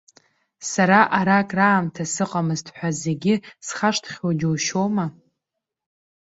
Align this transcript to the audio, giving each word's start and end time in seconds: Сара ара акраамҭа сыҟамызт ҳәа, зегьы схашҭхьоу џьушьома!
Сара 0.71 0.99
ара 1.19 1.35
акраамҭа 1.39 2.03
сыҟамызт 2.13 2.67
ҳәа, 2.75 2.89
зегьы 3.01 3.35
схашҭхьоу 3.67 4.31
џьушьома! 4.39 5.05